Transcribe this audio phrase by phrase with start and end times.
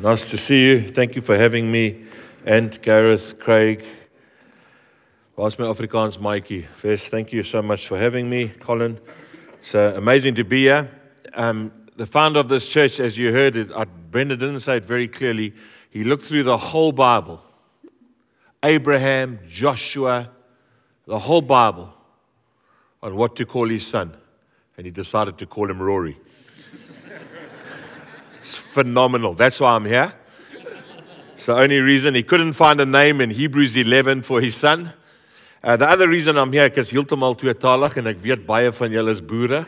[0.00, 0.80] Nice to see you.
[0.80, 2.04] Thank you for having me.
[2.44, 3.84] And Gareth, Craig.
[5.36, 6.62] Waar's my Afrikaans Mikey?
[6.62, 8.98] First, thank you so much for having me, Colin.
[9.54, 10.90] It's uh, amazing to be here.
[11.34, 14.84] Um, the founder of this church, as you heard it, uh, Brendan didn't say it
[14.84, 15.54] very clearly.
[15.90, 17.40] He looked through the whole Bible
[18.64, 20.28] Abraham, Joshua,
[21.06, 21.94] the whole Bible
[23.00, 24.16] on what to call his son.
[24.76, 26.18] And he decided to call him Rory.
[28.44, 29.32] It's phenomenal.
[29.32, 30.12] That's why I'm here.
[31.32, 34.92] It's the only reason he couldn't find a name in Hebrews 11 for his son.
[35.62, 39.14] Uh, the other reason I'm here is heeltemal tweetalig en ek weet baie van julle
[39.16, 39.62] is boere.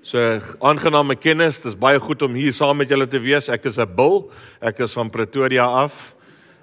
[0.00, 3.50] So aangename kennis, dis baie goed om hier saam met julle te wees.
[3.52, 4.32] Ek is 'n bil.
[4.62, 6.14] Ek is van Pretoria af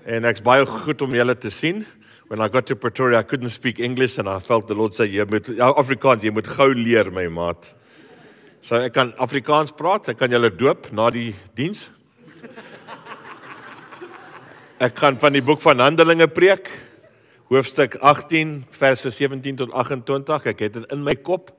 [0.08, 1.86] en ek's baie goed om julle te sien.
[2.30, 5.06] When I got to Pretoria, I couldn't speak English and I felt the Lord say
[5.06, 7.76] jy moet Afrikaans, jy moet gou leer my maat.
[8.60, 10.10] So ek kan Afrikaans praat.
[10.12, 11.88] Ek kan julle doop na die diens.
[14.80, 16.70] Ek kan van die boek van Handelinge preek
[17.52, 20.46] hoofstuk 18 verse 17 tot 28.
[20.52, 21.54] Ek het dit in my kop.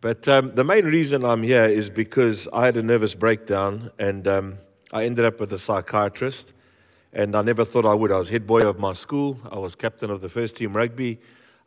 [0.00, 4.26] But um, the main reason I'm here is because I had a nervous breakdown and
[4.26, 4.58] um,
[4.92, 6.52] I ended up with a psychiatrist.
[7.12, 8.12] And I never thought I would.
[8.12, 9.38] I was head boy of my school.
[9.50, 11.18] I was captain of the first team rugby.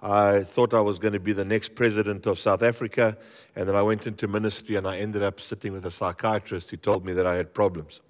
[0.03, 3.17] I thought I was going to be the next president of South Africa.
[3.55, 6.77] And then I went into ministry and I ended up sitting with a psychiatrist who
[6.77, 8.01] told me that I had problems.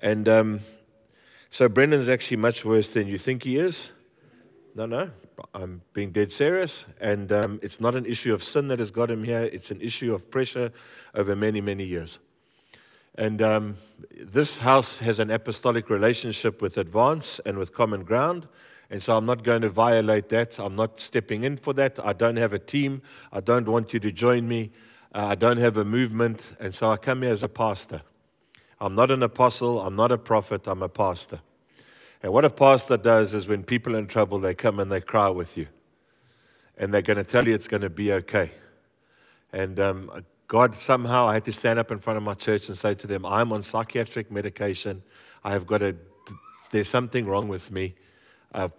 [0.00, 0.60] And um,
[1.50, 3.90] so Brendan's actually much worse than you think he is.
[4.76, 5.10] No, no,
[5.52, 6.84] I'm being dead serious.
[7.00, 9.80] And um, it's not an issue of sin that has got him here, it's an
[9.80, 10.70] issue of pressure
[11.16, 12.20] over many, many years.
[13.16, 13.76] And um,
[14.16, 18.46] this house has an apostolic relationship with Advance and with Common Ground.
[18.90, 20.58] And so I'm not going to violate that.
[20.58, 21.98] I'm not stepping in for that.
[22.04, 23.02] I don't have a team.
[23.32, 24.70] I don't want you to join me.
[25.14, 26.52] Uh, I don't have a movement.
[26.60, 28.02] And so I come here as a pastor.
[28.80, 31.40] I'm not an apostle, I'm not a prophet, I'm a pastor.
[32.22, 35.00] And what a pastor does is when people are in trouble, they come and they
[35.00, 35.68] cry with you.
[36.76, 38.50] And they're going to tell you it's going to be okay.
[39.52, 42.76] And um, God, somehow, I had to stand up in front of my church and
[42.76, 45.02] say to them, I'm on psychiatric medication.
[45.44, 45.96] I have got a,
[46.70, 47.94] there's something wrong with me.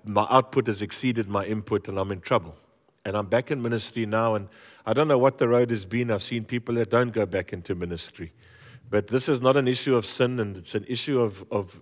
[0.06, 2.56] My output has exceeded my input and I'm in trouble.
[3.03, 4.36] And I'm back in ministry now.
[4.36, 4.47] And
[4.86, 6.09] I don't know what the road has been.
[6.09, 8.31] I've seen people that don't go back into ministry.
[8.90, 11.81] But this is not an issue of sin, and it's an issue of, of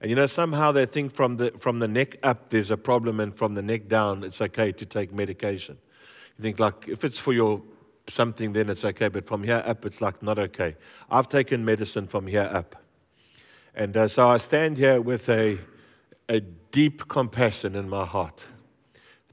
[0.00, 3.20] and you know, somehow they think from the, from the neck up there's a problem,
[3.20, 5.78] and from the neck down it's okay to take medication.
[6.38, 7.62] You think, like, if it's for your
[8.08, 10.74] something, then it's okay, but from here up it's like not okay.
[11.10, 12.74] I've taken medicine from here up.
[13.74, 15.58] And uh, so I stand here with a,
[16.30, 18.42] a deep compassion in my heart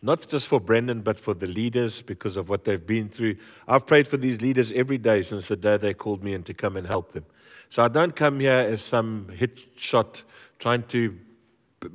[0.01, 3.35] not just for Brendan, but for the leaders because of what they've been through.
[3.67, 6.53] I've prayed for these leaders every day since the day they called me in to
[6.53, 7.25] come and help them.
[7.69, 10.23] So I don't come here as some hit shot
[10.59, 11.17] trying to,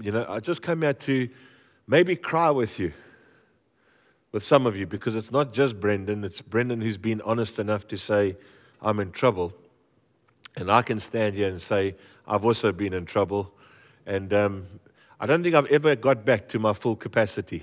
[0.01, 1.29] you know, I just come here to
[1.87, 2.93] maybe cry with you,
[4.33, 7.87] with some of you, because it's not just Brendan, it's Brendan who's been honest enough
[7.89, 8.37] to say,
[8.81, 9.55] I'm in trouble.
[10.57, 11.95] And I can stand here and say,
[12.27, 13.55] I've also been in trouble.
[14.05, 14.67] And um,
[15.23, 17.63] I don't think I've ever got back to my full capacity.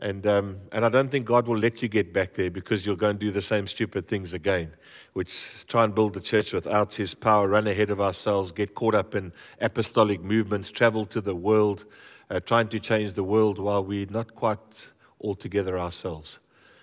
[0.00, 2.96] And, um, and I don't think God will let you get back there because you'll
[2.96, 4.74] go and do the same stupid things again,
[5.12, 8.96] which try and build the church without His power, run ahead of ourselves, get caught
[8.96, 11.84] up in apostolic movements, travel to the world,
[12.30, 14.90] uh, trying to change the world while we're not quite
[15.20, 16.40] all together ourselves.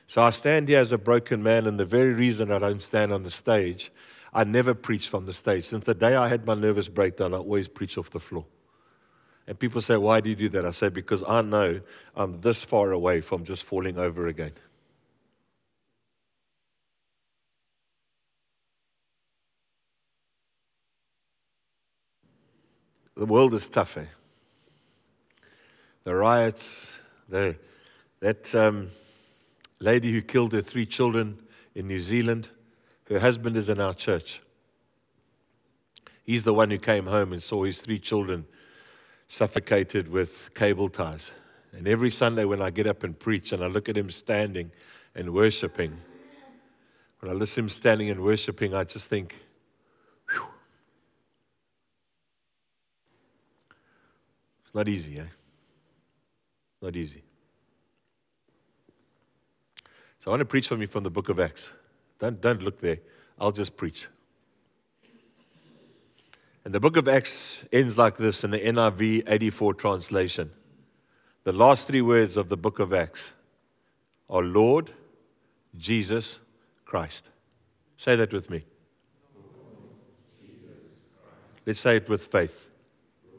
[0.08, 3.12] So I stand here as a broken man, and the very reason I don't stand
[3.12, 3.92] on the stage,
[4.34, 5.66] I never preach from the stage.
[5.66, 8.46] Since the day I had my nervous breakdown, I always preach off the floor.
[9.48, 10.66] And people say, Why do you do that?
[10.66, 11.82] I say, Because I know
[12.16, 14.54] I'm this far away from just falling over again.
[23.16, 24.06] The world is tough, eh?
[26.04, 26.98] The riots,
[27.30, 27.56] the,
[28.22, 28.90] that um,
[29.80, 31.38] lady who killed her three children
[31.76, 32.50] in New Zealand,
[33.10, 34.42] her husband is in our church.
[36.24, 38.46] He's the one who came home and saw his three children
[39.34, 41.32] suffocated with cable ties.
[41.72, 44.72] And every Sunday when I get up and preach and I look at him standing
[45.16, 45.98] and worshiping,
[47.20, 49.36] when I listen to him standing and worshiping, I just think,
[50.30, 50.46] Whew.
[54.64, 55.26] it's not easy, eh?
[56.80, 57.24] Not easy.
[60.20, 61.74] So I want to preach for me from the book of Acts.
[62.20, 63.00] Don't, don't look there.
[63.40, 64.08] I'll just preach.
[66.66, 70.52] And the book of Acts ends like this in the NIV 84 translation.
[71.44, 73.34] The last three words of the book of Acts
[74.30, 74.92] are Lord
[75.78, 76.40] Jesus
[76.86, 77.30] Christ.
[77.98, 78.64] Say that with me.
[81.66, 82.70] Let's say it with faith.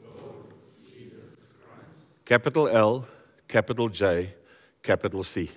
[0.03, 0.45] Lord
[0.83, 2.25] Jesus Christ.
[2.25, 3.07] Capital L,
[3.47, 4.33] capital J,
[4.83, 5.49] capital C.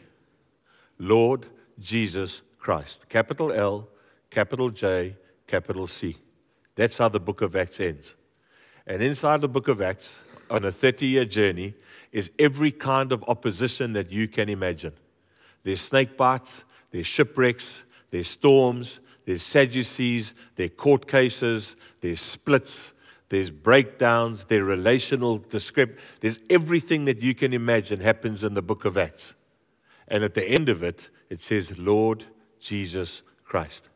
[0.98, 1.46] Lord
[1.78, 3.08] Jesus Christ.
[3.08, 3.88] Capital L,
[4.30, 5.16] capital J,
[5.46, 6.16] capital C.
[6.78, 8.14] That's how the book of Acts ends.
[8.86, 11.74] And inside the book of Acts, on a 30 year journey,
[12.12, 14.92] is every kind of opposition that you can imagine.
[15.64, 17.82] There's snake bites, there's shipwrecks,
[18.12, 22.92] there's storms, there's Sadducees, there's court cases, there's splits,
[23.28, 25.98] there's breakdowns, there's relational descript.
[26.20, 29.34] There's everything that you can imagine happens in the book of Acts.
[30.06, 32.26] And at the end of it, it says, Lord
[32.60, 33.88] Jesus Christ.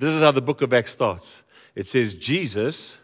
[0.00, 1.42] This is how the book of Acts starts.
[1.74, 2.96] It says, Jesus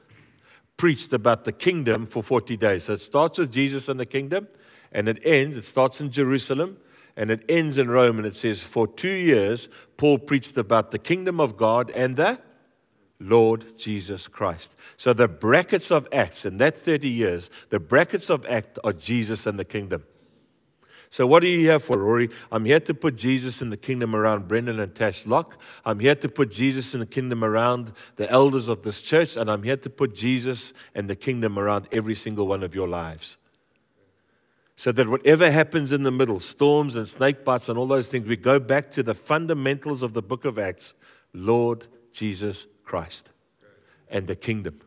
[0.79, 2.85] preached about the kingdom for 40 days.
[2.85, 4.49] So it starts with Jesus and the kingdom,
[4.93, 6.79] and it ends, it starts in Jerusalem,
[7.15, 10.99] and it ends in Rome, and it says, For two years, Paul preached about the
[10.99, 12.39] kingdom of God and the
[13.21, 14.75] Lord Jesus Christ.
[14.97, 19.45] So the brackets of Acts in that 30 years, the brackets of Acts are Jesus
[19.45, 20.03] and the kingdom.
[21.11, 22.31] So, what are you here for, Rory?
[22.51, 25.57] I'm here to put Jesus in the kingdom around Brendan and Tash Locke.
[25.85, 29.51] I'm here to put Jesus in the kingdom around the elders of this church, and
[29.51, 33.37] I'm here to put Jesus and the kingdom around every single one of your lives.
[34.77, 38.27] So that whatever happens in the middle, storms and snake bites and all those things,
[38.27, 40.95] we go back to the fundamentals of the book of Acts
[41.33, 43.31] Lord Jesus Christ
[44.09, 44.81] and the kingdom.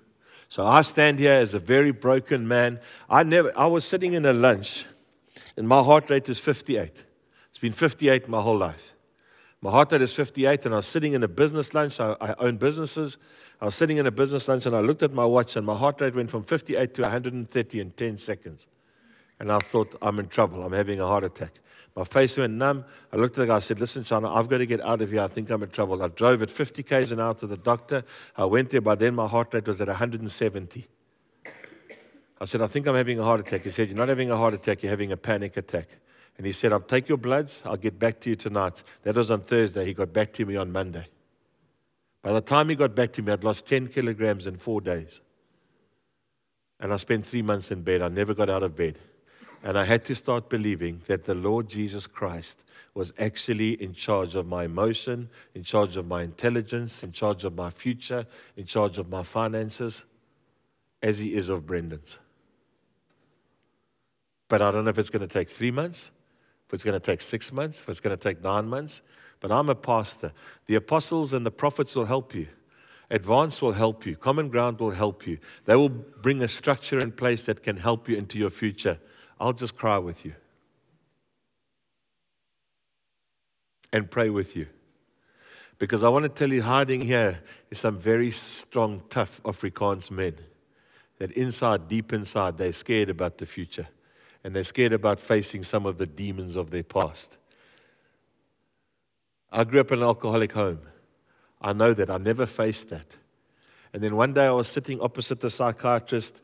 [0.47, 2.79] So I stand here as a very broken man.
[3.09, 4.85] I never I was sitting in a lunch
[5.59, 7.03] and my heart rate is 58.
[7.49, 8.95] It's been 58 my whole life.
[9.61, 11.99] My heart rate is 58 and I was sitting in a business lunch.
[11.99, 13.17] I, I own businesses.
[13.59, 15.75] I was sitting in a business lunch and I looked at my watch and my
[15.75, 18.67] heart rate went from 58 to 130 in 10 seconds.
[19.37, 20.63] And I thought, I'm in trouble.
[20.63, 21.51] I'm having a heart attack.
[21.93, 22.85] My face went numb.
[23.11, 23.57] I looked at the guy.
[23.57, 25.21] I said, Listen, China, I've got to get out of here.
[25.21, 26.01] I think I'm in trouble.
[26.01, 28.05] I drove at 50 k's an hour to the doctor.
[28.37, 28.79] I went there.
[28.79, 30.87] By then, my heart rate was at 170.
[32.41, 33.63] I said, I think I'm having a heart attack.
[33.63, 34.81] He said, You're not having a heart attack.
[34.81, 35.87] You're having a panic attack.
[36.37, 37.61] And he said, I'll take your bloods.
[37.65, 38.81] I'll get back to you tonight.
[39.03, 39.85] That was on Thursday.
[39.85, 41.05] He got back to me on Monday.
[42.21, 45.19] By the time he got back to me, I'd lost 10 kilograms in four days.
[46.79, 48.01] And I spent three months in bed.
[48.01, 48.99] I never got out of bed.
[49.63, 52.63] And I had to start believing that the Lord Jesus Christ
[52.93, 57.53] was actually in charge of my emotion, in charge of my intelligence, in charge of
[57.53, 58.25] my future,
[58.55, 60.05] in charge of my finances,
[61.01, 62.19] as he is of Brendan's.
[64.49, 66.11] But I don't know if it's going to take three months,
[66.67, 69.01] if it's going to take six months, if it's going to take nine months.
[69.39, 70.33] But I'm a pastor.
[70.65, 72.47] The apostles and the prophets will help you.
[73.11, 74.15] Advance will help you.
[74.15, 75.37] Common ground will help you.
[75.65, 78.99] They will bring a structure in place that can help you into your future.
[79.39, 80.33] I'll just cry with you
[83.93, 84.67] and pray with you.
[85.77, 87.39] Because I want to tell you, hiding here
[87.71, 90.35] is some very strong, tough Afrikaans men
[91.19, 93.87] that inside, deep inside, they're scared about the future
[94.43, 97.37] and they're scared about facing some of the demons of their past.
[99.51, 100.79] I grew up in an alcoholic home.
[101.61, 102.09] I know that.
[102.09, 103.17] I never faced that.
[103.93, 106.41] And then one day I was sitting opposite the psychiatrist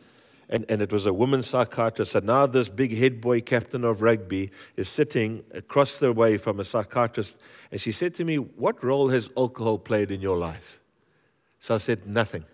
[0.49, 2.15] and, and it was a woman psychiatrist.
[2.15, 6.59] And now this big head boy captain of rugby is sitting across the way from
[6.59, 7.37] a psychiatrist.
[7.71, 10.81] And she said to me, What role has alcohol played in your life?
[11.59, 12.45] So I said, Nothing.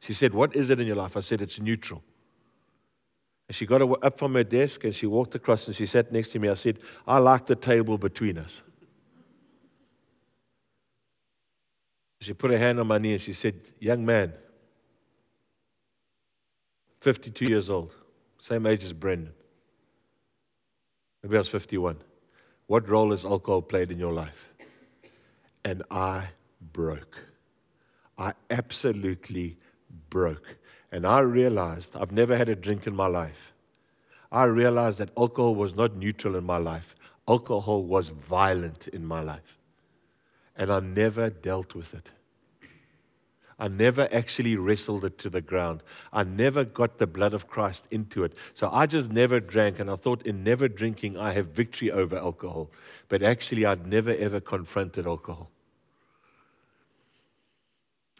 [0.00, 1.16] She said, What is it in your life?
[1.16, 2.02] I said, It's neutral.
[3.48, 6.30] And she got up from her desk and she walked across and she sat next
[6.30, 6.48] to me.
[6.48, 8.62] I said, I like the table between us.
[12.20, 14.32] She put her hand on my knee and she said, Young man,
[17.00, 17.94] 52 years old,
[18.40, 19.32] same age as Brendan.
[21.22, 21.98] Maybe I was 51.
[22.66, 24.54] What role has alcohol played in your life?
[25.64, 26.28] And I
[26.60, 27.26] broke.
[28.18, 29.56] I absolutely
[30.10, 30.56] broke.
[30.92, 33.52] And I realized I've never had a drink in my life.
[34.30, 36.94] I realized that alcohol was not neutral in my life,
[37.28, 39.58] alcohol was violent in my life.
[40.56, 42.10] And I never dealt with it.
[43.58, 45.82] I never actually wrestled it to the ground.
[46.12, 48.34] I never got the blood of Christ into it.
[48.52, 52.16] So I just never drank, and I thought in never drinking, I have victory over
[52.16, 52.70] alcohol.
[53.08, 55.50] But actually, I'd never ever confronted alcohol.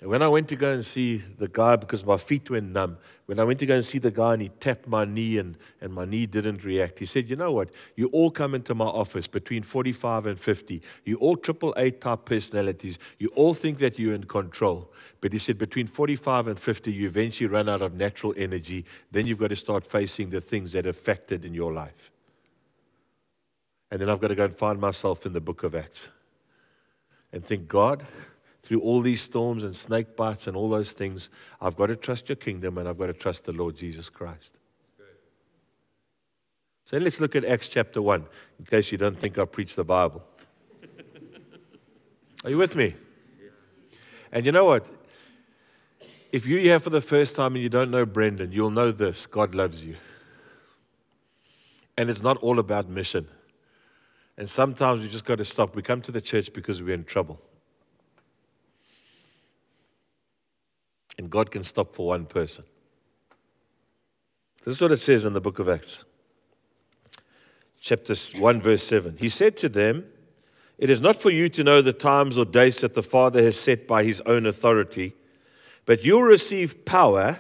[0.03, 2.99] And when I went to go and see the guy, because my feet went numb,
[3.25, 5.57] when I went to go and see the guy and he tapped my knee and,
[5.81, 7.71] and my knee didn't react, he said, You know what?
[7.97, 10.83] You all come into my office between 45 and 50.
[11.07, 12.99] You all triple A type personalities.
[13.19, 14.93] You all think that you're in control.
[15.23, 18.85] But he said, Between 45 and 50, you eventually run out of natural energy.
[19.11, 22.11] Then you've got to start facing the things that affected in your life.
[23.91, 26.11] And then I've got to go and find myself in the book of Acts
[27.33, 28.05] and think, God,
[28.67, 31.31] through all these storms and snake bites and all those things,
[31.61, 34.57] I've got to trust your kingdom and I've got to trust the Lord Jesus Christ.
[36.85, 38.27] So let's look at Acts chapter 1,
[38.59, 40.25] in case you don't think I preach the Bible.
[42.43, 42.97] Are you with me?
[43.41, 43.55] Yes.
[44.33, 44.91] And you know what?
[46.33, 49.27] If you're here for the first time and you don't know Brendan, you'll know this
[49.27, 49.95] God loves you.
[51.97, 53.29] And it's not all about mission.
[54.37, 55.77] And sometimes we just got to stop.
[55.77, 57.41] We come to the church because we're in trouble.
[61.19, 62.65] And God can stop for one person.
[64.65, 66.05] This is what it says in the book of Acts,
[67.81, 69.17] chapter 1, verse 7.
[69.19, 70.05] He said to them,
[70.77, 73.59] It is not for you to know the times or dates that the Father has
[73.59, 75.15] set by his own authority,
[75.85, 77.39] but you'll receive power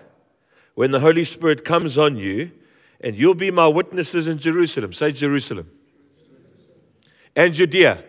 [0.74, 2.52] when the Holy Spirit comes on you,
[3.00, 4.92] and you'll be my witnesses in Jerusalem.
[4.92, 5.68] Say Jerusalem
[7.36, 8.02] and Judea,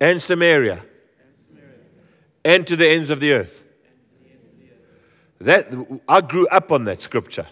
[0.00, 0.84] and Samaria,
[2.44, 3.63] and to the ends of the earth.
[5.44, 5.66] That,
[6.08, 7.46] I grew up on that scripture.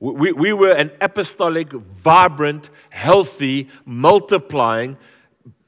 [0.00, 4.96] We, we were an apostolic, vibrant, healthy, multiplying,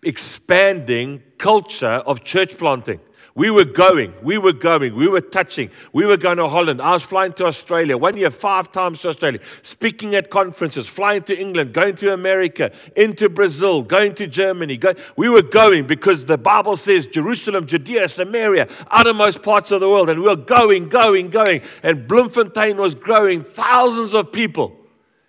[0.03, 3.01] expanding culture of church planting.
[3.35, 6.83] We were going, we were going, we were touching, we were going to Holland.
[6.83, 11.23] I was flying to Australia, one year, five times to Australia, speaking at conferences, flying
[11.23, 14.77] to England, going to America, into Brazil, going to Germany.
[14.77, 19.89] Go, we were going because the Bible says Jerusalem, Judea, Samaria, outermost parts of the
[19.89, 20.11] world.
[20.11, 21.63] And we were going, going, going.
[21.83, 24.77] And Bloemfontein was growing, thousands of people.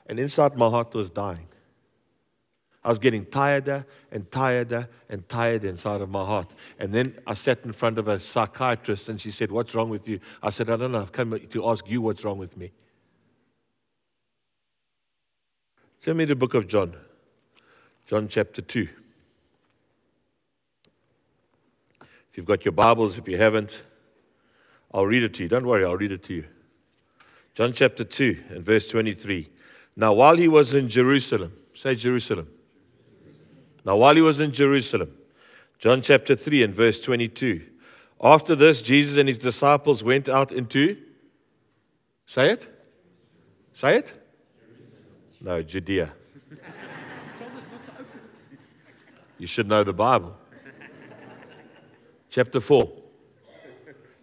[0.08, 1.48] And inside my heart was dying.
[2.84, 6.54] I was getting tireder and tireder and tired inside of my heart.
[6.80, 10.10] And then I sat in front of a psychiatrist and she said, What's wrong with
[10.10, 10.20] you?
[10.42, 11.02] I said, I don't know.
[11.02, 12.72] I've come to ask you what's wrong with me.
[16.02, 16.96] Tell me the book of John,
[18.08, 18.90] John chapter 2.
[22.32, 23.84] If you've got your Bibles, if you haven't,
[24.92, 25.50] I'll read it to you.
[25.50, 26.46] Don't worry, I'll read it to you.
[27.54, 29.50] John chapter 2 and verse 23.
[29.96, 32.48] Now, while he was in Jerusalem, say Jerusalem.
[33.86, 35.18] Now, while he was in Jerusalem,
[35.80, 37.62] John chapter 3 and verse 22,
[38.22, 40.98] after this, Jesus and his disciples went out into,
[42.28, 42.68] say it?
[43.74, 44.14] Say it?
[45.42, 46.12] No, Judea.
[49.40, 50.38] You should know the Bible.
[52.30, 52.92] Chapter 4.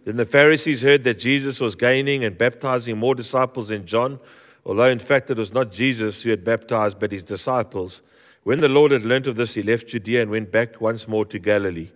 [0.05, 4.21] Then the Pharisees heard that Jesus was gaining and baptizing more disciples than John,
[4.65, 8.01] although in fact it was not Jesus who had baptized, but his disciples.
[8.43, 11.25] When the Lord had learnt of this, he left Judea and went back once more
[11.25, 11.89] to Galilee.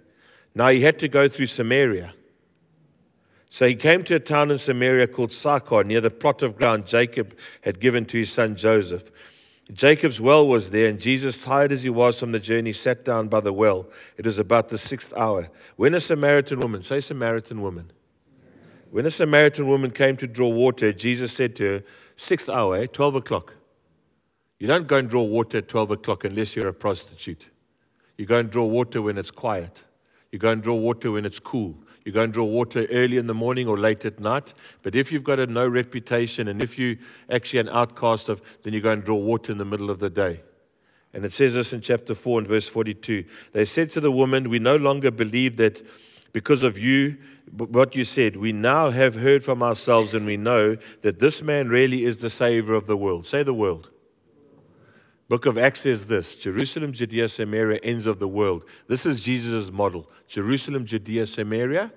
[0.54, 2.14] Now he had to go through Samaria.
[3.50, 6.88] So he came to a town in Samaria called Sychar, near the plot of ground
[6.88, 9.12] Jacob had given to his son Joseph.
[9.72, 13.28] Jacob's well was there, and Jesus, tired as he was from the journey, sat down
[13.28, 13.88] by the well.
[14.18, 15.50] It was about the sixth hour.
[15.78, 17.92] When a Samaritan woman, say Samaritan woman,
[18.92, 21.84] when a Samaritan woman came to draw water, Jesus said to her,
[22.16, 22.88] Sixth hour, eh?
[22.88, 23.54] 12 o'clock.
[24.64, 27.50] You don't go and draw water at 12 o'clock unless you're a prostitute.
[28.18, 29.84] You go and draw water when it's quiet.
[30.32, 31.76] You go and draw water when it's cool.
[32.06, 34.54] You go and draw water early in the morning or late at night.
[34.82, 36.96] But if you've got a no reputation and if you're
[37.30, 40.10] actually an outcast of, then you go and draw water in the middle of the
[40.10, 40.40] day.
[41.14, 43.26] And it says this in chapter 4 and verse 42.
[43.52, 45.86] They said to the woman, We no longer believe that
[46.32, 47.18] because of you,
[47.52, 51.68] what you said, we now have heard from ourselves and we know that this man
[51.68, 53.28] really is the Savior of the world.
[53.28, 53.90] Say the world.
[55.34, 58.66] Book of Acts says this Jerusalem, Judea, Samaria, ends of the world.
[58.88, 60.08] This is Jesus' model.
[60.28, 61.92] Jerusalem, Judea, Samaria.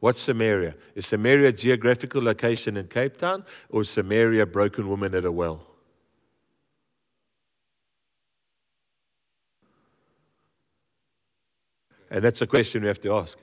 [0.00, 0.74] What's Samaria?
[0.96, 5.24] Is Samaria a geographical location in Cape Town or is Samaria a broken woman at
[5.24, 5.64] a well?
[12.10, 13.38] And that's a question we have to ask.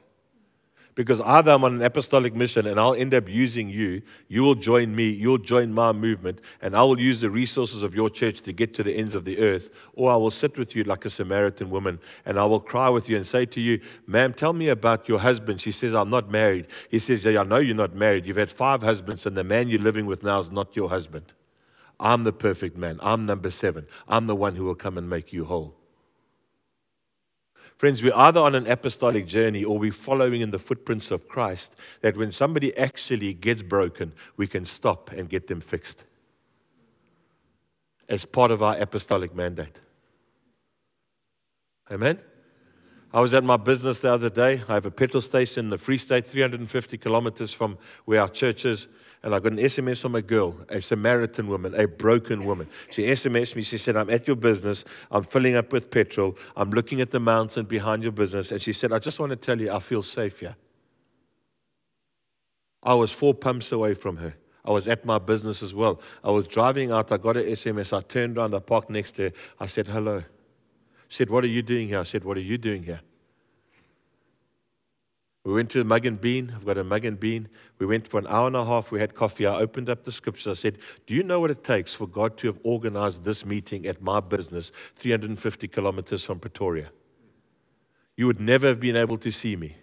[0.97, 4.55] Because either I'm on an apostolic mission and I'll end up using you, you will
[4.55, 8.41] join me, you'll join my movement, and I will use the resources of your church
[8.41, 9.69] to get to the ends of the earth.
[9.93, 13.09] Or I will sit with you like a Samaritan woman and I will cry with
[13.09, 15.61] you and say to you, Ma'am, tell me about your husband.
[15.61, 16.65] She says, I'm not married.
[16.89, 18.25] He says, Yeah, I know you're not married.
[18.25, 21.31] You've had five husbands, and the man you're living with now is not your husband.
[21.99, 22.97] I'm the perfect man.
[23.03, 23.85] I'm number seven.
[24.07, 25.75] I'm the one who will come and make you whole.
[27.77, 31.75] Friends, we're either on an apostolic journey or we're following in the footprints of Christ,
[32.01, 36.03] that when somebody actually gets broken, we can stop and get them fixed
[38.09, 39.79] as part of our apostolic mandate.
[41.91, 42.19] Amen?
[43.13, 44.61] I was at my business the other day.
[44.67, 48.65] I have a petrol station in the Free State, 350 kilometers from where our church
[48.65, 48.87] is.
[49.23, 52.67] And I got an SMS from a girl, a Samaritan woman, a broken woman.
[52.91, 53.63] She SMSed me.
[53.63, 54.85] She said, I'm at your business.
[55.09, 56.37] I'm filling up with petrol.
[56.55, 58.51] I'm looking at the mountain behind your business.
[58.51, 60.55] And she said, I just want to tell you, I feel safe here.
[62.83, 64.35] I was four pumps away from her.
[64.63, 66.01] I was at my business as well.
[66.23, 67.11] I was driving out.
[67.11, 67.97] I got an SMS.
[67.97, 68.53] I turned around.
[68.53, 69.31] I parked next to her.
[69.59, 70.23] I said, Hello.
[71.09, 71.99] Said, What are you doing here?
[71.99, 73.01] I said, What are you doing here?
[75.47, 76.51] We went to Mugg and Bean.
[76.53, 77.47] I've got a Mugg and Bean.
[77.79, 78.91] We went for an hour and a half.
[78.91, 79.45] We had coffee.
[79.45, 80.45] I opened up the scriptures.
[80.45, 83.85] I said, Do you know what it takes for God to have organized this meeting
[83.87, 86.89] at my business 350 kilometers from Pretoria?
[88.17, 89.77] You would never have been able to see me.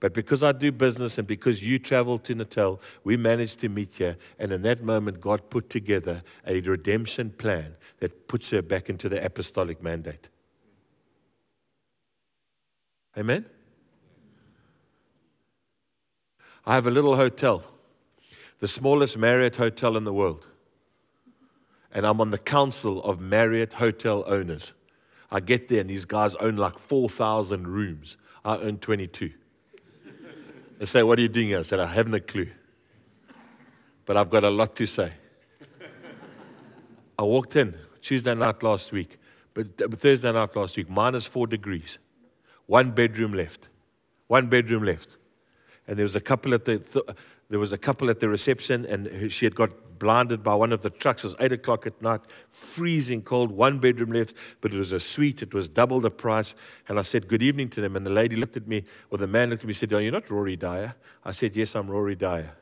[0.00, 3.94] But because I do business and because you travel to Natal, we managed to meet
[3.94, 4.18] here.
[4.38, 9.08] And in that moment, God put together a redemption plan that puts her back into
[9.08, 10.28] the apostolic mandate.
[13.16, 13.46] Amen?
[16.66, 17.62] I have a little hotel,
[18.58, 20.46] the smallest Marriott hotel in the world.
[21.92, 24.72] And I'm on the council of Marriott hotel owners.
[25.30, 28.16] I get there, and these guys own like 4,000 rooms.
[28.44, 29.30] I own 22.
[30.78, 31.60] They say, What are you doing here?
[31.60, 32.48] I said, I haven't a clue.
[34.06, 35.12] But I've got a lot to say.
[37.18, 39.18] I walked in Tuesday night last week,
[39.54, 41.98] but Thursday night last week, minus four degrees.
[42.66, 43.68] One bedroom left.
[44.26, 45.18] One bedroom left
[45.86, 47.04] and there was a couple at the th-
[47.50, 50.80] there was a couple at the reception, and she had got blinded by one of
[50.80, 51.24] the trucks.
[51.24, 54.98] It was eight o'clock at night, freezing cold, one bedroom left, but it was a
[54.98, 55.42] suite.
[55.42, 56.54] It was double the price.
[56.88, 59.26] And I said good evening to them, and the lady looked at me, or the
[59.26, 60.94] man looked at me, and said, "Are you not Rory Dyer?"
[61.24, 62.56] I said, "Yes, I'm Rory Dyer."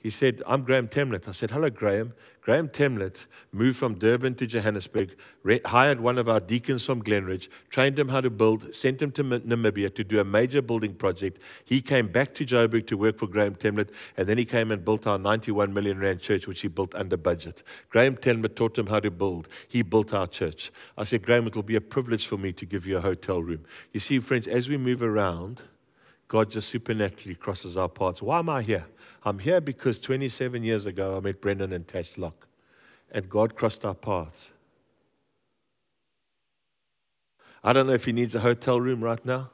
[0.00, 1.28] He said, I'm Graham Temlet.
[1.28, 2.14] I said, Hello, Graham.
[2.40, 7.50] Graham Temlet moved from Durban to Johannesburg, re- hired one of our deacons from Glenridge,
[7.68, 11.38] trained him how to build, sent him to Namibia to do a major building project.
[11.66, 14.82] He came back to Joburg to work for Graham Temlet, and then he came and
[14.82, 17.62] built our 91 million rand church, which he built under budget.
[17.90, 19.48] Graham Temlet taught him how to build.
[19.68, 20.72] He built our church.
[20.96, 23.42] I said, Graham, it will be a privilege for me to give you a hotel
[23.42, 23.66] room.
[23.92, 25.62] You see, friends, as we move around,
[26.30, 28.22] God just supernaturally crosses our paths.
[28.22, 28.86] Why am I here?
[29.24, 32.46] I'm here because 27 years ago I met Brendan and Tash Locke,
[33.10, 34.52] and God crossed our paths.
[37.64, 39.50] I don't know if he needs a hotel room right now.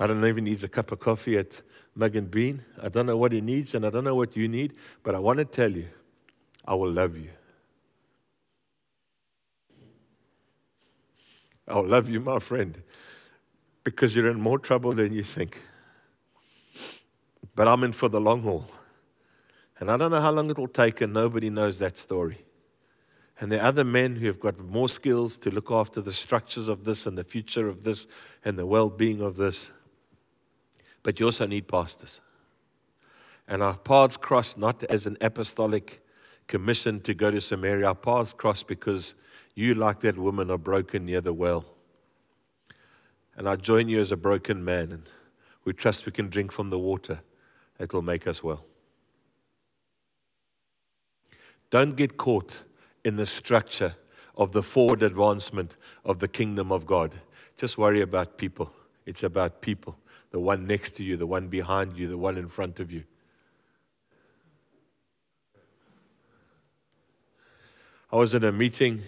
[0.00, 1.62] I don't know if he needs a cup of coffee at
[1.94, 2.64] Mugg and Bean.
[2.82, 4.74] I don't know what he needs, and I don't know what you need,
[5.04, 5.86] but I want to tell you,
[6.64, 7.30] I will love you.
[11.68, 12.82] I'll love you, my friend,
[13.84, 15.62] because you're in more trouble than you think.
[17.56, 18.66] But I'm in for the long haul.
[19.80, 22.38] And I don't know how long it'll take, and nobody knows that story.
[23.40, 26.68] And there are other men who have got more skills to look after the structures
[26.68, 28.06] of this and the future of this
[28.44, 29.72] and the well being of this.
[31.02, 32.20] But you also need pastors.
[33.48, 36.02] And our paths cross not as an apostolic
[36.48, 37.86] commission to go to Samaria.
[37.86, 39.14] Our paths cross because
[39.54, 41.64] you, like that woman, are broken near the well.
[43.36, 45.02] And I join you as a broken man, and
[45.64, 47.20] we trust we can drink from the water
[47.78, 48.64] that will make us well.
[51.70, 52.64] Don't get caught
[53.04, 53.96] in the structure
[54.36, 57.14] of the forward advancement of the kingdom of God.
[57.56, 58.72] Just worry about people.
[59.04, 59.98] It's about people
[60.36, 63.04] the one next to you, the one behind you, the one in front of you.
[68.12, 69.02] I was in a meeting,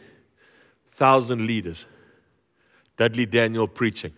[0.91, 1.87] thousand leaders,
[2.97, 4.15] Dudley Daniel preaching,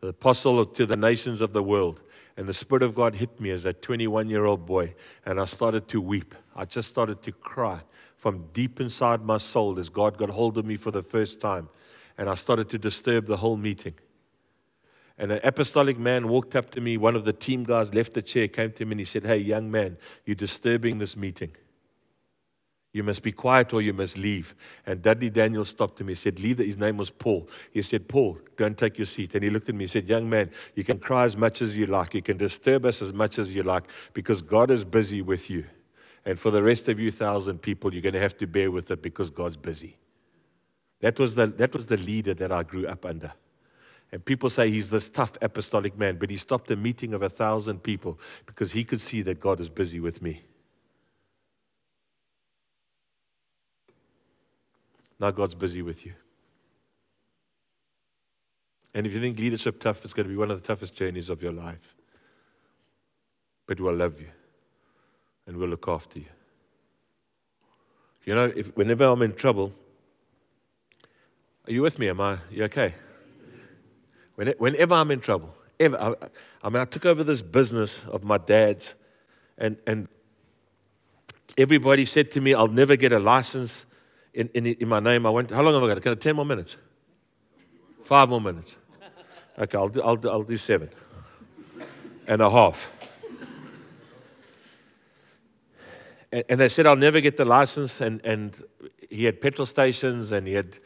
[0.00, 2.00] the apostle to the nations of the world.
[2.40, 4.94] And the Spirit of God hit me as a 21 year old boy,
[5.26, 6.34] and I started to weep.
[6.56, 7.80] I just started to cry
[8.16, 11.68] from deep inside my soul as God got hold of me for the first time.
[12.16, 13.92] And I started to disturb the whole meeting.
[15.18, 16.96] And an apostolic man walked up to me.
[16.96, 19.36] One of the team guys left the chair, came to him, and he said, Hey,
[19.36, 21.54] young man, you're disturbing this meeting.
[22.92, 24.54] You must be quiet or you must leave.
[24.84, 26.08] And Dudley Daniel stopped him.
[26.08, 26.58] He said, Leave.
[26.58, 27.48] His name was Paul.
[27.70, 29.34] He said, Paul, don't take your seat.
[29.34, 29.84] And he looked at me.
[29.84, 32.14] He said, Young man, you can cry as much as you like.
[32.14, 35.64] You can disturb us as much as you like because God is busy with you.
[36.24, 38.90] And for the rest of you thousand people, you're going to have to bear with
[38.90, 39.96] it because God's busy.
[41.00, 43.32] That was the, that was the leader that I grew up under.
[44.12, 47.28] And people say he's this tough apostolic man, but he stopped a meeting of a
[47.28, 50.42] thousand people because he could see that God is busy with me.
[55.20, 56.14] Now God's busy with you.
[58.94, 60.96] And if you think leadership is tough, it's going to be one of the toughest
[60.96, 61.94] journeys of your life.
[63.66, 64.28] But we'll love you
[65.46, 66.26] and we'll look after you.
[68.24, 69.72] You know, if, whenever I'm in trouble,
[71.66, 72.08] are you with me?
[72.08, 72.38] Am I?
[72.50, 72.94] You okay?
[74.34, 75.96] When, Whenever I'm in trouble, ever.
[75.98, 76.14] I,
[76.62, 78.94] I mean, I took over this business of my dad's,
[79.58, 80.08] and, and
[81.56, 83.86] everybody said to me, I'll never get a license
[84.34, 85.26] in, in, in my name.
[85.26, 86.02] I went, how long have I got?
[86.02, 86.76] Can I 10 more minutes?
[88.04, 88.76] Five more minutes.
[89.58, 90.88] Okay, I'll do, I'll do, I'll do seven
[92.26, 92.90] and a half.
[96.32, 98.00] And, and they said, I'll never get the license.
[98.00, 98.62] And, and
[99.10, 100.78] he had petrol stations and he had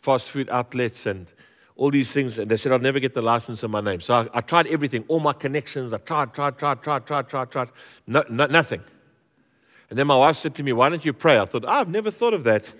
[0.00, 1.32] fast food outlets and
[1.76, 2.38] all these things.
[2.38, 4.00] And they said, I'll never get the license in my name.
[4.00, 5.92] So I, I tried everything, all my connections.
[5.92, 7.68] I tried, tried, tried, tried, tried, tried, tried.
[8.06, 8.82] No, no, nothing.
[9.90, 11.38] And then my wife said to me, Why don't you pray?
[11.38, 12.72] I thought, oh, I've never thought of that.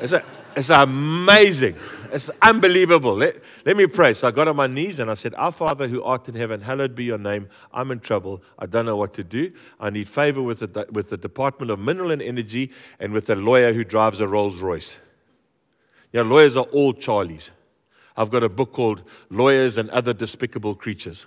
[0.00, 0.22] It's, a,
[0.56, 1.76] it's amazing.
[2.12, 3.14] It's unbelievable.
[3.14, 4.12] Let, let me pray.
[4.14, 6.60] So I got on my knees and I said, Our Father who art in heaven,
[6.60, 7.48] hallowed be your name.
[7.72, 8.42] I'm in trouble.
[8.58, 9.52] I don't know what to do.
[9.80, 13.36] I need favor with the, with the Department of Mineral and Energy and with a
[13.36, 14.98] lawyer who drives a Rolls Royce.
[16.12, 17.50] You know, lawyers are all Charlies.
[18.16, 21.26] I've got a book called Lawyers and Other Despicable Creatures.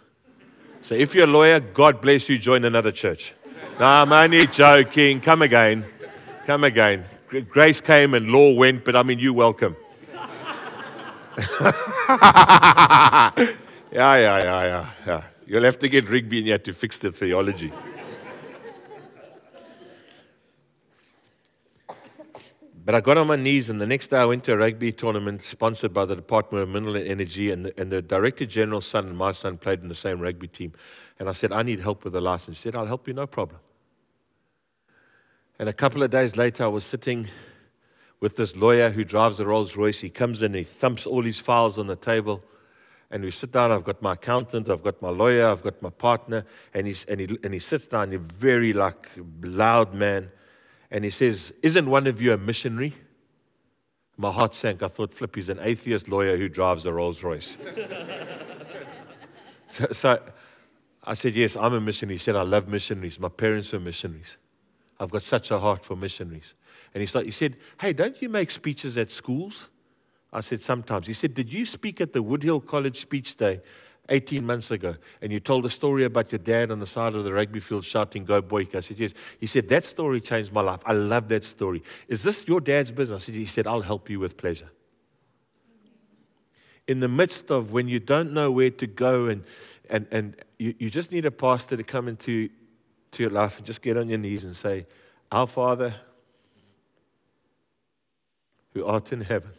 [0.81, 3.33] So if you're a lawyer, God bless you, join another church.
[3.79, 5.21] No, I'm only joking.
[5.21, 5.85] Come again.
[6.45, 7.05] Come again.
[7.49, 9.75] Grace came and law went, but I mean, you welcome.
[11.59, 13.31] yeah,
[13.91, 15.23] yeah, yeah, yeah, yeah.
[15.45, 17.71] You'll have to get Rigby in here to fix the theology.
[22.85, 24.91] But I got on my knees, and the next day I went to a rugby
[24.91, 29.07] tournament sponsored by the Department of Mineral Energy, and the, and the Director General's son
[29.07, 30.71] and my son played in the same rugby team.
[31.17, 32.61] And I said, I need help with the license.
[32.61, 33.59] He said, I'll help you, no problem.
[35.57, 37.27] And a couple of days later, I was sitting
[38.19, 40.01] with this lawyer who drives a Rolls Royce.
[40.01, 42.43] He comes in, he thumps all his files on the table.
[43.09, 43.71] And we sit down.
[43.71, 46.45] I've got my accountant, I've got my lawyer, I've got my partner.
[46.71, 49.09] And, he's, and, he, and he sits down, he's very like
[49.41, 50.29] loud man
[50.95, 52.93] and he says, Isn't one of you a missionary?
[54.15, 54.81] My heart sank.
[54.81, 57.57] I thought, Flip, he's an atheist lawyer who drives a Rolls Royce.
[59.71, 60.23] so, so,
[61.03, 62.13] I said, Yes, I'm a missionary.
[62.15, 63.19] He said, I love missionaries.
[63.19, 64.37] My parents were missionaries.
[64.97, 66.55] I've got such a heart for missionaries.
[66.93, 69.69] And he, started, he said, Hey, don't you make speeches at schools?
[70.31, 71.07] I said, Sometimes.
[71.07, 73.59] He said, Did you speak at the Woodhill College Speech Day
[74.09, 77.23] 18 months ago, and you told a story about your dad on the side of
[77.23, 78.75] the rugby field shouting, Go Boyka.
[78.75, 79.13] I said, Yes.
[79.39, 80.81] He said, That story changed my life.
[80.85, 81.81] I love that story.
[82.07, 83.25] Is this your dad's business?
[83.25, 84.69] He said, I'll help you with pleasure.
[86.87, 89.43] In the midst of when you don't know where to go and,
[89.89, 92.49] and, and you, you just need a pastor to come into
[93.11, 94.85] to your life and just get on your knees and say,
[95.31, 95.95] Our Father
[98.75, 99.51] who art in heaven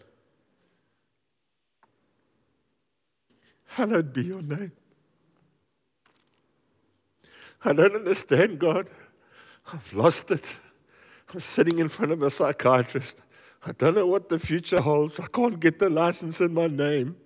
[3.76, 4.72] Hallowed be your name.
[7.62, 8.88] I don't understand, God.
[9.70, 10.50] I've lost it.
[11.34, 13.18] I'm sitting in front of a psychiatrist.
[13.66, 15.20] I don't know what the future holds.
[15.20, 17.16] I can't get the license in my name.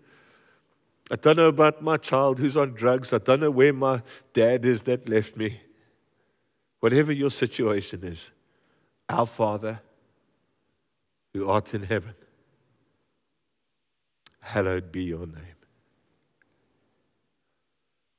[1.09, 3.13] I don't know about my child who's on drugs.
[3.13, 5.61] I don't know where my dad is that left me.
[6.81, 8.33] Whatever your situation is,
[9.09, 9.83] our Father
[11.33, 12.15] who art in heaven,
[14.41, 15.60] hallowed be your name.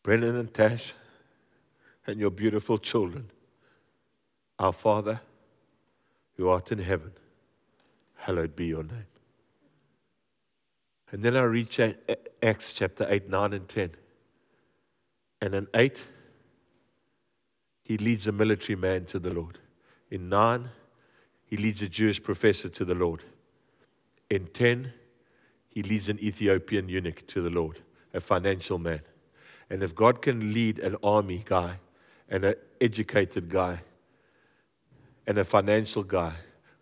[0.04, 0.94] Brendan and Tash,
[2.08, 3.30] and your beautiful children.
[4.58, 5.22] Our Father,
[6.38, 7.14] who art in heaven,
[8.16, 9.06] hallowed be your name.
[11.12, 11.80] And then I reach
[12.42, 13.92] Acts chapter 8, 9, and 10.
[15.42, 16.06] And in 8,
[17.84, 19.60] he leads a military man to the Lord.
[20.10, 20.70] In 9,
[21.46, 23.24] he leads a Jewish professor to the Lord.
[24.30, 24.94] In 10,
[25.68, 27.80] he leads an Ethiopian eunuch to the Lord,
[28.14, 29.02] a financial man.
[29.72, 31.80] And if God can lead an army guy
[32.28, 33.82] and an educated guy
[35.26, 36.34] and a financial guy,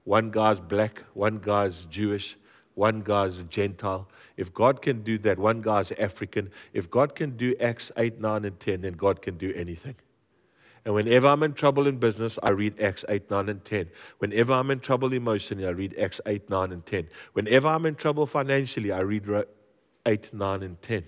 [0.05, 2.35] one guy's black, one guy's Jewish,
[2.73, 4.09] one guy's Gentile.
[4.37, 6.49] If God can do that, one guy's African.
[6.73, 9.95] If God can do Acts 8, 9, and 10, then God can do anything.
[10.83, 13.87] And whenever I'm in trouble in business, I read Acts 8, 9, and 10.
[14.17, 17.07] Whenever I'm in trouble emotionally, I read Acts 8, 9, and 10.
[17.33, 19.27] Whenever I'm in trouble financially, I read
[20.07, 21.03] 8, 9, and 10.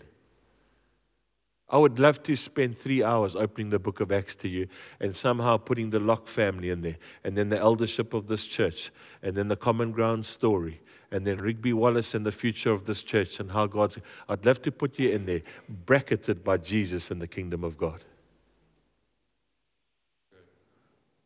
[1.72, 4.68] I would love to spend three hours opening the book of Acts to you
[5.00, 8.92] and somehow putting the Locke family in there, and then the eldership of this church,
[9.24, 10.82] and then the common ground story,
[11.12, 13.98] and then Rigby Wallace and the future of this church and how God's.
[14.28, 18.04] I'd love to put you in there, bracketed by Jesus and the kingdom of God.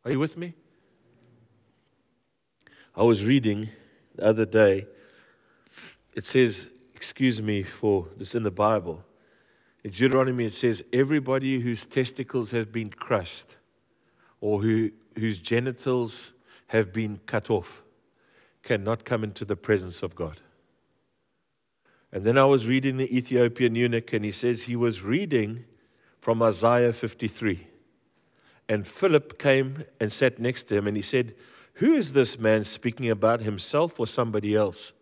[0.05, 0.53] Are you with me?
[2.95, 3.69] I was reading
[4.13, 4.86] the other day.
[6.13, 9.03] It says, excuse me for this in the Bible.
[9.85, 13.55] In Deuteronomy, it says, Everybody whose testicles have been crushed
[14.41, 16.33] or who, whose genitals
[16.69, 17.83] have been cut off
[18.63, 20.39] cannot come into the presence of God.
[22.11, 25.65] And then I was reading the Ethiopian eunuch, and he says he was reading
[26.19, 27.67] from Isaiah 53.
[28.67, 31.35] And Philip came and sat next to him, and he said,
[31.73, 34.93] Who is this man speaking about himself or somebody else?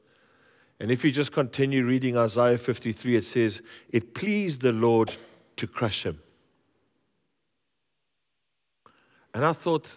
[0.83, 5.15] And if you just continue reading Isaiah 53, it says, It pleased the Lord
[5.55, 6.19] to crush him.
[9.33, 9.87] And I thought,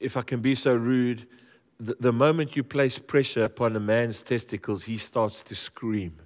[0.00, 1.28] if I can be so rude,
[1.78, 6.18] the, the moment you place pressure upon a man's testicles, he starts to scream.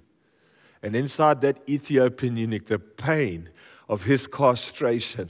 [0.81, 3.51] And inside that Ethiopian eunuch, the pain
[3.87, 5.29] of his castration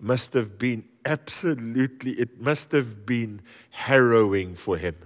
[0.00, 4.96] must have been absolutely, it must have been harrowing for him.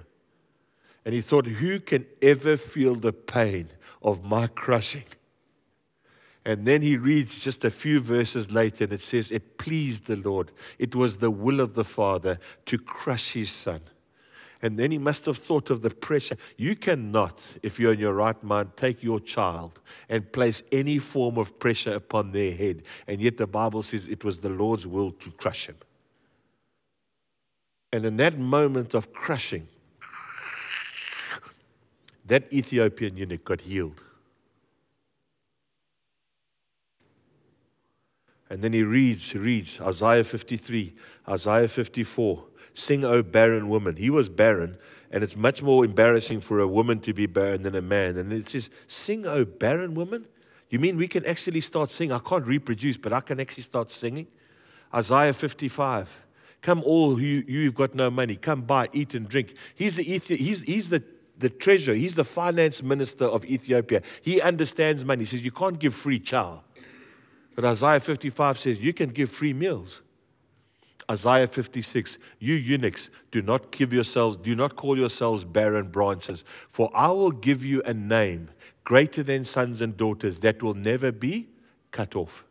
[1.05, 3.69] And he thought, who can ever feel the pain
[4.03, 5.05] of my crushing?
[6.45, 10.17] And then he reads just a few verses later, and it says, It pleased the
[10.17, 10.51] Lord.
[10.79, 13.81] It was the will of the Father to crush his son.
[14.63, 16.37] And then he must have thought of the pressure.
[16.57, 21.39] You cannot, if you're in your right mind, take your child and place any form
[21.39, 22.83] of pressure upon their head.
[23.07, 25.77] And yet the Bible says it was the Lord's will to crush him.
[27.93, 29.69] And in that moment of crushing,
[32.29, 34.03] that Ethiopian eunuch got healed.
[38.51, 40.95] And then he reads, he reads Isaiah 53,
[41.29, 42.45] Isaiah 54.
[42.73, 43.97] Sing, O barren woman.
[43.97, 44.79] He was barren,
[45.11, 48.17] and it's much more embarrassing for a woman to be barren than a man.
[48.17, 50.27] And it says, Sing, O barren woman.
[50.71, 52.13] You mean we can actually start singing?
[52.13, 54.29] I can't reproduce, but I can actually start singing.
[54.95, 56.27] Isaiah 55.
[56.61, 59.55] Come, all you, you've got no money, come buy, eat, and drink.
[59.75, 61.03] He's the, he's, he's the,
[61.39, 64.03] the treasurer, he's the finance minister of Ethiopia.
[64.23, 65.23] He understands money.
[65.23, 66.63] He says, You can't give free chow.
[67.55, 70.03] But Isaiah 55 says, You can give free meals.
[71.11, 76.91] Isaiah 56, you eunuchs, do not give yourselves, do not call yourselves barren branches, for
[76.95, 78.51] I will give you a name
[78.85, 81.49] greater than sons and daughters that will never be
[81.93, 82.45] cut off.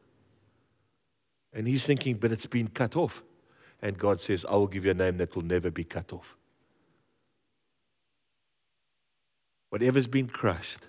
[1.53, 3.23] And he's thinking, but it's been cut off.
[3.81, 6.35] And God says, I will give you a name that will never be cut off.
[9.69, 10.87] Whatever's been crushed,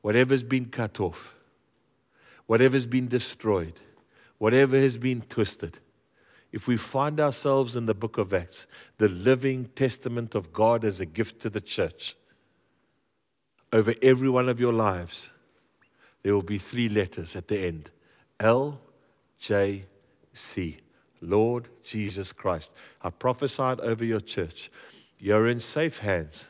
[0.00, 1.34] whatever's been cut off,
[2.46, 3.74] whatever's been destroyed,
[4.38, 5.78] whatever has been twisted,
[6.52, 8.66] if we find ourselves in the book of Acts,
[8.98, 12.16] the living testament of God as a gift to the church,
[13.72, 15.30] over every one of your lives,
[16.22, 17.90] there will be three letters at the end
[18.40, 18.80] L,
[19.38, 19.84] J,
[20.32, 20.78] C.
[21.20, 22.72] Lord Jesus Christ.
[23.02, 24.70] I prophesied over your church.
[25.18, 26.48] You're in safe hands.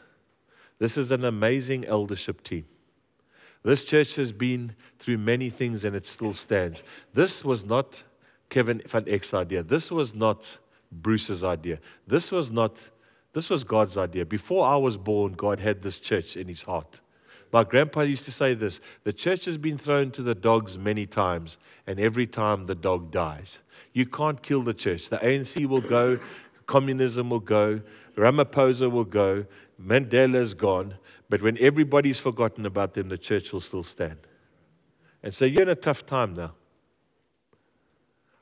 [0.80, 2.64] This is an amazing eldership team.
[3.62, 6.82] This church has been through many things and it still stands.
[7.12, 8.02] This was not
[8.48, 9.62] Kevin van Eck's idea.
[9.62, 10.58] This was not
[10.90, 11.78] Bruce's idea.
[12.06, 12.90] This was not,
[13.34, 14.24] this was God's idea.
[14.24, 17.02] Before I was born, God had this church in his heart.
[17.52, 21.04] My grandpa used to say this the church has been thrown to the dogs many
[21.04, 23.58] times, and every time the dog dies.
[23.92, 25.10] You can't kill the church.
[25.10, 26.18] The ANC will go,
[26.66, 27.80] communism will go,
[28.16, 29.46] Ramaphosa will go,
[29.84, 30.94] Mandela's gone,
[31.28, 34.18] but when everybody's forgotten about them, the church will still stand.
[35.22, 36.52] And so you're in a tough time now.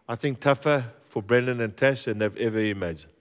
[0.08, 3.12] I think tougher for Brendan and Tess than they've ever imagined.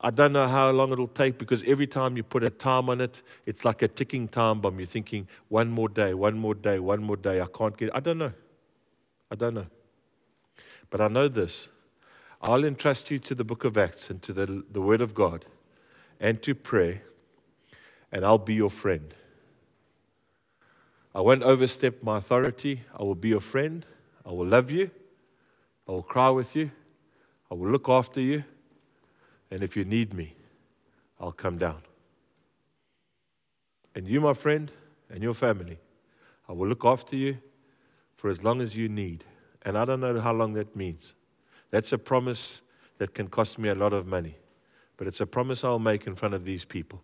[0.00, 3.00] I don't know how long it'll take because every time you put a time on
[3.00, 4.78] it, it's like a ticking time bomb.
[4.78, 7.40] You're thinking, one more day, one more day, one more day.
[7.40, 8.32] I can't get I don't know.
[9.30, 9.66] I don't know.
[10.88, 11.68] But I know this.
[12.40, 15.44] I'll entrust you to the book of Acts and to the, the word of God
[16.20, 17.00] and to pray,
[18.12, 19.14] and I'll be your friend.
[21.14, 22.82] I won't overstep my authority.
[22.96, 23.84] I will be your friend.
[24.24, 24.90] I will love you.
[25.88, 26.70] I will cry with you.
[27.50, 28.44] I will look after you.
[29.50, 30.36] And if you need me,
[31.18, 31.82] I'll come down.
[33.94, 34.70] And you, my friend,
[35.08, 35.78] and your family,
[36.48, 37.38] I will look after you
[38.14, 39.24] for as long as you need.
[39.62, 41.14] And I don't know how long that means.
[41.70, 42.60] That's a promise
[42.98, 44.36] that can cost me a lot of money.
[45.00, 47.02] But it's a promise I'll make in front of these people.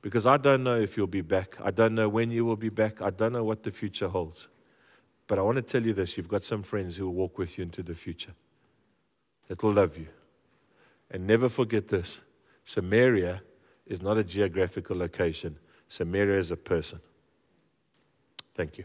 [0.00, 1.56] Because I don't know if you'll be back.
[1.60, 3.02] I don't know when you will be back.
[3.02, 4.46] I don't know what the future holds.
[5.26, 7.58] But I want to tell you this you've got some friends who will walk with
[7.58, 8.30] you into the future
[9.48, 10.06] that will love you.
[11.10, 12.20] And never forget this
[12.64, 13.42] Samaria
[13.88, 15.58] is not a geographical location,
[15.88, 17.00] Samaria is a person.
[18.54, 18.84] Thank you.